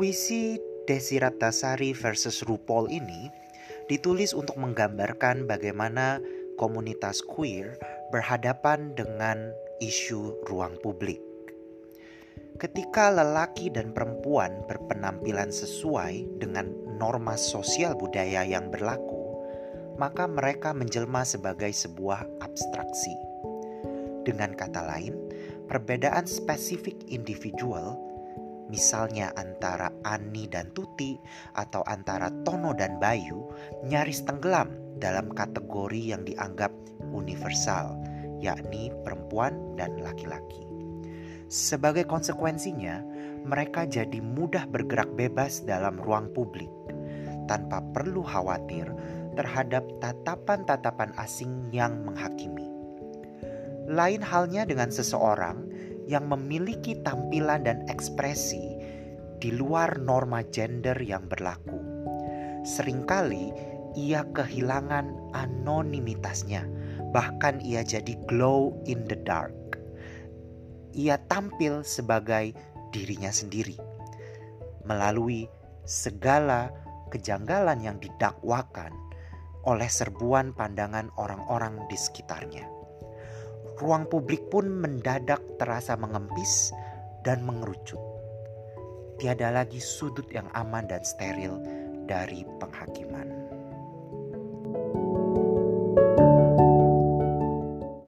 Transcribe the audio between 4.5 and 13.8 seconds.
menggambarkan bagaimana komunitas queer berhadapan dengan isu ruang publik. Ketika lelaki